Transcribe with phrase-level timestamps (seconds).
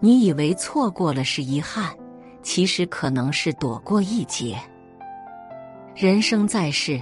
[0.00, 1.94] 你以为错过了是遗憾，
[2.42, 4.58] 其实可能是躲过一劫。
[5.94, 7.00] 人生在世，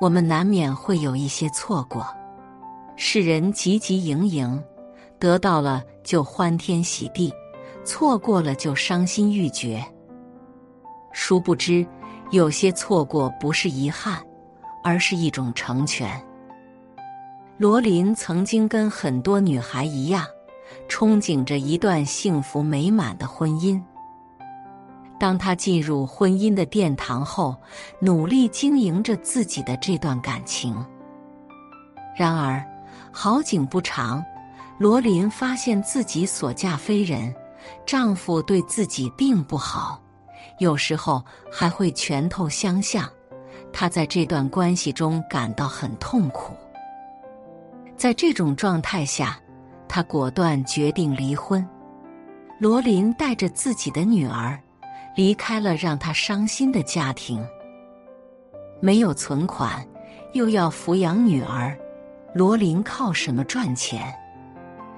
[0.00, 2.06] 我们难免会有一些错过。
[2.96, 4.62] 世人汲汲营营，
[5.18, 7.32] 得到了就欢天喜地，
[7.84, 9.82] 错过了就伤心欲绝。
[11.12, 11.86] 殊不知，
[12.30, 14.22] 有些错过不是遗憾，
[14.84, 16.22] 而是一种成全。
[17.56, 20.26] 罗琳曾经跟很多女孩一样。
[20.88, 23.80] 憧憬着一段幸福美满的婚姻。
[25.18, 27.56] 当他进入婚姻的殿堂后，
[28.00, 30.84] 努力经营着自己的这段感情。
[32.16, 32.60] 然而，
[33.12, 34.24] 好景不长，
[34.78, 37.32] 罗琳发现自己所嫁非人，
[37.86, 40.02] 丈夫对自己并不好，
[40.58, 43.08] 有时候还会拳头相向。
[43.72, 46.52] 她在这段关系中感到很痛苦。
[47.96, 49.38] 在这种状态下。
[49.94, 51.62] 他果断决定离婚，
[52.58, 54.58] 罗琳带着自己的女儿
[55.14, 57.46] 离开了让他伤心的家庭。
[58.80, 59.86] 没有存款，
[60.32, 61.78] 又要抚养女儿，
[62.32, 64.10] 罗琳靠什么赚钱？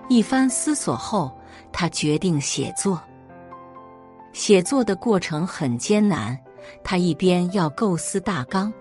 [0.08, 1.36] 一番思索后，
[1.72, 3.02] 他决定写作。
[4.32, 6.38] 写作的过程很艰难，
[6.84, 8.72] 他一边要构思大纲，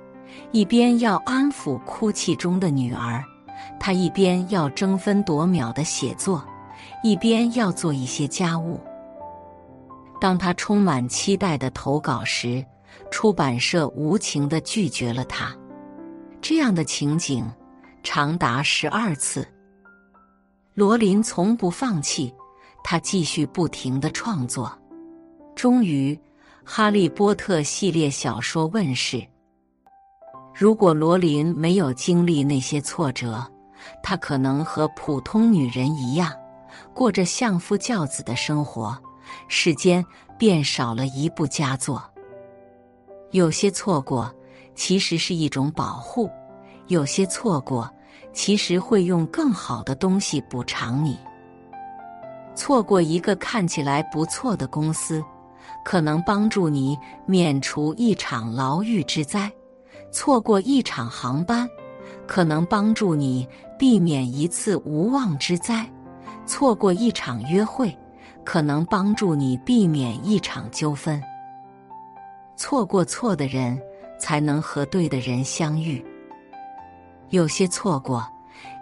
[0.52, 3.24] 一边要安抚哭泣中的女儿。
[3.86, 6.42] 他一边要争分夺秒的写作，
[7.04, 8.80] 一边要做一些家务。
[10.22, 12.66] 当他充满期待的投稿时，
[13.12, 15.54] 出版社无情的拒绝了他。
[16.40, 17.46] 这样的情景
[18.04, 19.46] 长达十二次。
[20.76, 22.34] 罗琳从不放弃，
[22.86, 24.72] 他继续不停的创作。
[25.56, 26.16] 终于，
[26.64, 29.22] 《哈利波特》系列小说问世。
[30.56, 33.46] 如果罗琳没有经历那些挫折，
[34.02, 36.32] 她可能和普通女人一样，
[36.94, 38.98] 过着相夫教子的生活，
[39.48, 40.06] 世间
[40.38, 42.04] 便少了一部佳作。
[43.32, 44.34] 有些错过
[44.76, 46.30] 其实是一种保护，
[46.88, 47.90] 有些错过
[48.32, 51.18] 其实会用更好的东西补偿你。
[52.56, 55.24] 错过一个看起来不错的公司，
[55.84, 56.96] 可能帮助你
[57.26, 59.52] 免除一场牢狱之灾。
[60.12, 61.68] 错过一场航班，
[62.28, 63.48] 可能帮助你
[63.84, 65.86] 避免一次无妄之灾；
[66.46, 67.94] 错过一场约会，
[68.46, 71.22] 可能帮助你避免一场纠纷。
[72.56, 73.78] 错过错的人，
[74.18, 76.02] 才能和对的人相遇。
[77.28, 78.26] 有些错过，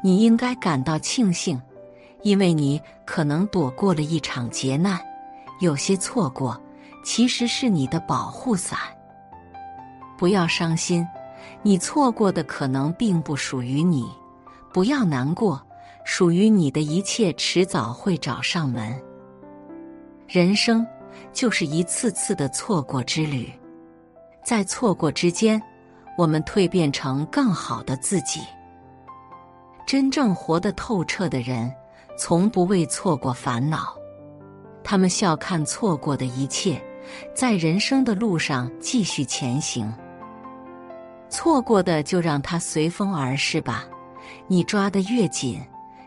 [0.04, 1.60] 你应该感到庆幸，
[2.22, 5.00] 因为你可能躲过了一场劫难；
[5.62, 6.62] 有些错过，
[7.04, 8.78] 其实是你的保护伞。
[10.16, 11.04] 不要伤心。
[11.64, 14.08] 你错过的可能并不属于你，
[14.74, 15.62] 不要难过，
[16.04, 19.00] 属于你的一切迟早会找上门。
[20.28, 20.86] 人生
[21.34, 23.52] 就是一次次的错过之旅，
[24.46, 25.62] 在错过之间，
[26.18, 28.40] 我们蜕变成更好的自己。
[29.86, 31.70] 真正活得透彻的人，
[32.18, 33.94] 从不为错过烦恼，
[34.84, 36.82] 他们笑看错过的一切，
[37.36, 39.94] 在人生的路上继续前行。
[41.30, 43.86] 错过的就让它随风而逝吧，
[44.48, 45.62] 你抓得越紧，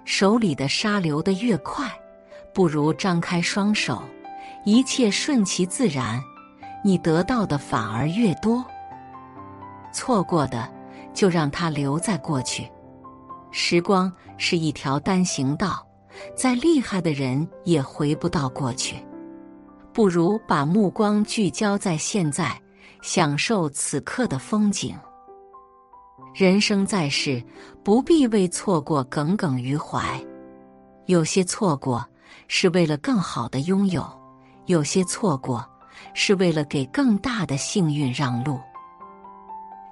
[0.05, 1.91] 手里的沙流得越快，
[2.53, 4.03] 不如张开双手，
[4.65, 6.23] 一切顺其自然，
[6.83, 8.65] 你得到的反而越多。
[9.93, 10.69] 错过的
[11.13, 12.69] 就让它留在过去，
[13.51, 15.87] 时光是一条单行道，
[16.37, 18.97] 再厉害的人也回不到过去，
[19.93, 22.61] 不如把目光聚焦在现在，
[23.03, 24.97] 享受此刻的风景。
[26.35, 27.41] 人生在世，
[27.85, 30.21] 不必为错过耿耿于怀。
[31.07, 32.05] 有些错过
[32.49, 34.05] 是为了更好的拥有，
[34.67, 35.65] 有些错过
[36.13, 38.59] 是为了给更大的幸运让路。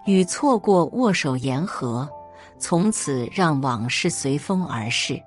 [0.04, 2.08] 与错过握手言和，
[2.58, 5.22] 从此让往事随风而逝。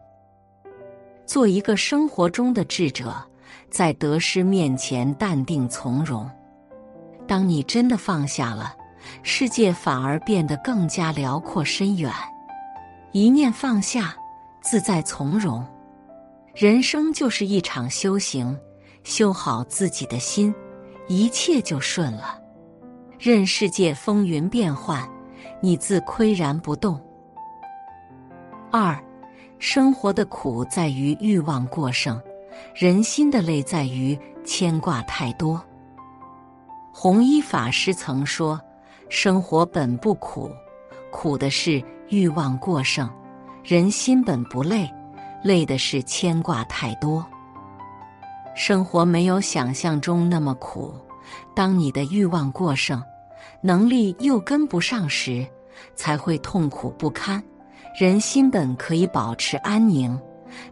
[1.26, 3.16] 做一个生活中的智者，
[3.70, 6.30] 在得失面前淡定从容。
[7.26, 8.76] 当你真的放下了，
[9.24, 12.12] 世界反而变得更加辽阔深远。
[13.12, 14.16] 一念放下，
[14.62, 15.66] 自在从容。
[16.54, 18.58] 人生就是一场修行，
[19.04, 20.54] 修好自己的心，
[21.08, 22.40] 一切就顺了。
[23.18, 25.08] 任世界风云变幻，
[25.62, 27.00] 你自岿然不动。
[28.72, 29.02] 二，
[29.60, 32.22] 生活的苦在于欲望过剩，
[32.74, 35.64] 人心的累在于牵挂太多。
[36.92, 38.60] 弘一法师曾说
[39.10, 40.52] ：“生活本不苦，
[41.12, 43.08] 苦的是欲望过剩；
[43.64, 44.92] 人心本不累，
[45.44, 47.26] 累的是牵挂太多。
[48.56, 50.94] 生活没有想象中那么苦。
[51.56, 53.02] 当你的欲望过剩，
[53.62, 55.46] 能力又跟不上时，
[55.96, 57.42] 才会痛苦不堪。
[58.00, 60.20] 人心本可以保持安宁，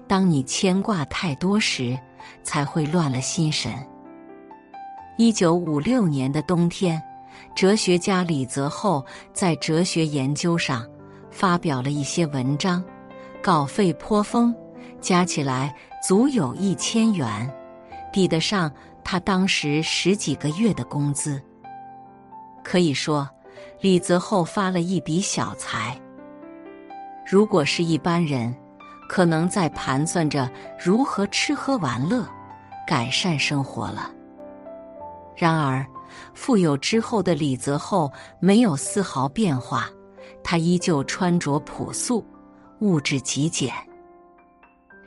[0.07, 1.97] 当你牵挂太多时，
[2.43, 3.73] 才会乱了心神。”
[5.17, 7.01] 一九五六年的冬天，
[7.55, 10.87] 哲学家李泽厚在哲学研究上
[11.31, 12.83] 发表了一些文章，
[13.41, 14.53] 稿费颇丰，
[15.01, 17.51] 加起来足有一千元，
[18.11, 18.71] 抵得上
[19.03, 21.41] 他当时十几个月的工资。
[22.63, 23.29] 可以说，
[23.81, 25.99] 李泽厚发了一笔小财。
[27.25, 28.55] 如果是一般人，
[29.09, 32.25] 可能在盘算着如何吃喝玩乐，
[32.87, 34.09] 改善生活了。
[35.35, 35.85] 然而，
[36.33, 39.89] 富有之后的李泽厚没有丝毫变化，
[40.43, 42.25] 他依旧穿着朴素，
[42.79, 43.73] 物质极简。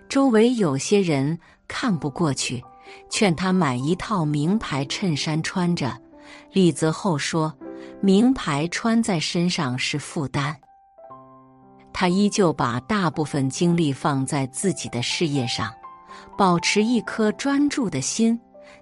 [0.09, 2.63] 周围有些人看不过去，
[3.11, 5.97] 劝他买一套名牌衬衫穿着。
[6.53, 7.53] 李泽厚说
[8.01, 10.57] ：“名牌穿在身上是负担。”
[11.93, 15.73] 他依旧把大部分精力放在自己的事业上，
[16.37, 18.39] 保持一颗专注的心。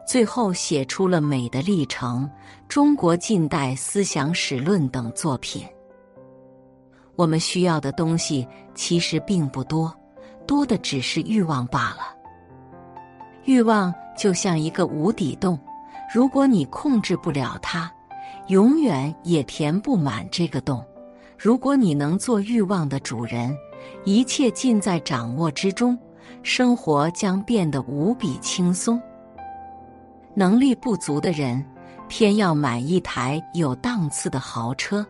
[0.07, 2.23] 最后写出了《美的历程》
[2.69, 5.65] 《中国近代思想史论》等作品。
[7.17, 9.95] 我们需要的东西其实并不多，
[10.47, 12.15] 多的只是欲望罢了。
[13.45, 15.59] 欲望就像一个无底洞，
[16.13, 17.93] 如果你控制不了它，
[18.49, 20.85] 永远也填不满这个洞。
[21.39, 23.57] 如果你能做欲望的主人，
[24.05, 25.99] 一切尽在掌握之中，
[26.43, 29.01] 生活将变得无比轻松。
[30.35, 31.65] 能力不足的人，
[32.09, 35.07] 偏要买一台有档次的豪车，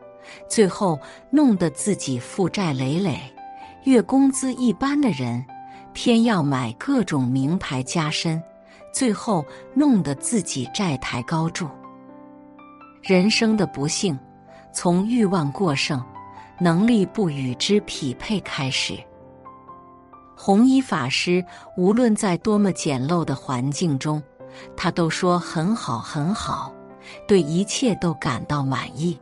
[0.48, 0.98] 最后
[1.30, 3.14] 弄得自己负债累累；
[3.84, 5.44] 月工资一般的人，
[5.92, 8.42] 偏要买各种名牌加身，
[8.92, 9.44] 最后
[9.74, 11.66] 弄得自己债台高筑。
[13.02, 14.18] 人生的不幸，
[14.72, 16.02] 从欲望过剩、
[16.58, 18.98] 能力不与之匹配开始。
[20.36, 21.44] 弘一法师
[21.76, 24.22] 无论在多么简陋的环境中。
[24.76, 26.72] 他都说很好很好，
[27.26, 29.18] 对一切都感到满意。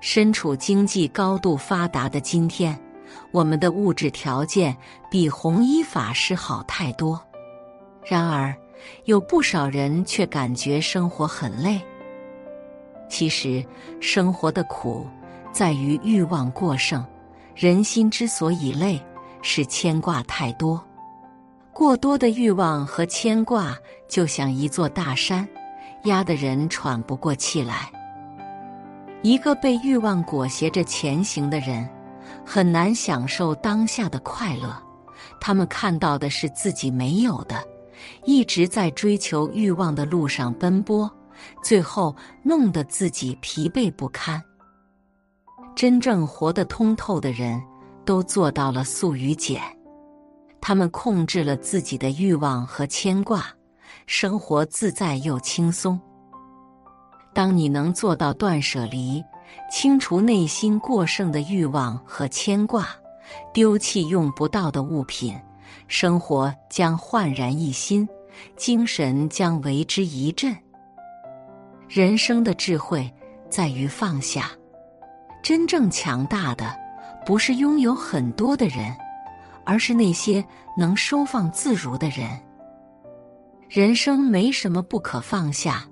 [0.00, 2.78] 身处经济高度发达的今天，
[3.30, 4.76] 我们的物质条件
[5.10, 7.20] 比弘一法师好太多。
[8.04, 8.54] 然而，
[9.04, 11.80] 有不少人却感觉生活很累。
[13.08, 13.64] 其实，
[14.00, 15.06] 生活的苦
[15.52, 17.04] 在于欲望过剩。
[17.54, 18.98] 人心之所以累，
[19.42, 20.82] 是牵挂太多。
[21.70, 23.76] 过多的欲望和牵挂，
[24.12, 25.48] 就像一座大山，
[26.04, 27.90] 压得人喘不过气来。
[29.22, 31.88] 一个被欲望裹挟着前行的人，
[32.44, 34.76] 很难享受当下的快乐。
[35.40, 37.64] 他们看到的是自己没有的，
[38.26, 41.10] 一直在追求欲望的路上奔波，
[41.64, 44.42] 最后弄得自己疲惫不堪。
[45.74, 47.62] 真正活得通透的人，
[48.04, 49.62] 都做到了素与简。
[50.60, 53.46] 他们控制了自己的欲望和牵挂，
[54.06, 55.98] 生活自在又轻松。
[57.34, 59.22] 当你能做到断舍离，
[59.70, 62.88] 清除内心过剩的欲望和牵挂，
[63.52, 65.38] 丢弃用不到的物品，
[65.88, 68.08] 生活将焕然一新，
[68.56, 70.56] 精神将为之一振。
[71.88, 73.12] 人生的智慧
[73.48, 74.50] 在于放下。
[75.42, 76.76] 真正强大的，
[77.26, 78.94] 不是拥有很多的人。
[79.64, 80.44] 而是那些
[80.76, 82.28] 能收放自如的人。
[83.72, 85.82] 人生没什么不可放下，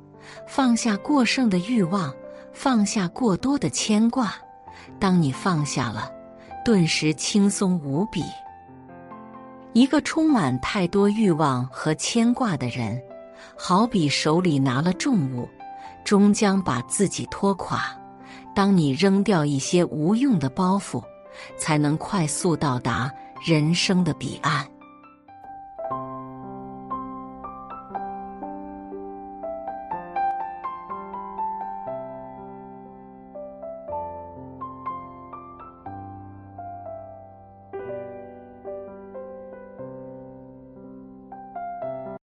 [0.47, 2.15] 放下过剩的欲望，
[2.53, 4.35] 放下过多的牵挂。
[4.99, 6.13] 当你放下了，
[6.63, 8.23] 顿时轻松无比。
[9.73, 13.01] 一个充满太多欲望和牵挂的人，
[13.57, 15.49] 好比手里拿了重物，
[16.05, 17.99] 终将把自己拖垮。
[18.55, 21.03] 当你扔掉一些无用的包袱，
[21.57, 23.11] 才能快速到达。
[23.43, 24.69] 人生的彼岸。